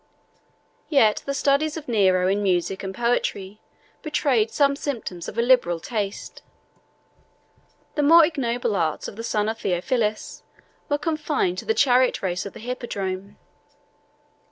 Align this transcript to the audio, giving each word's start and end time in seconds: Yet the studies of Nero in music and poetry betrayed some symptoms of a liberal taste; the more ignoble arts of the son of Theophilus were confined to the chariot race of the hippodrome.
Yet 0.89 1.21
the 1.27 1.33
studies 1.35 1.77
of 1.77 1.87
Nero 1.87 2.27
in 2.27 2.41
music 2.41 2.81
and 2.81 2.91
poetry 2.95 3.61
betrayed 4.01 4.49
some 4.49 4.75
symptoms 4.75 5.27
of 5.29 5.37
a 5.37 5.43
liberal 5.43 5.79
taste; 5.79 6.41
the 7.93 8.01
more 8.01 8.25
ignoble 8.25 8.75
arts 8.75 9.07
of 9.07 9.15
the 9.15 9.23
son 9.23 9.47
of 9.47 9.59
Theophilus 9.59 10.41
were 10.89 10.97
confined 10.97 11.59
to 11.59 11.65
the 11.65 11.75
chariot 11.75 12.23
race 12.23 12.47
of 12.47 12.53
the 12.53 12.59
hippodrome. 12.59 13.37